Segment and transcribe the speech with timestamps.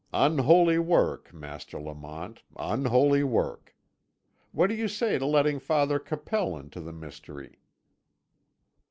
[0.15, 3.75] Unholy work, Master Lamont, unholy work!
[4.51, 7.59] What do you say to letting Father Capel into the mystery?"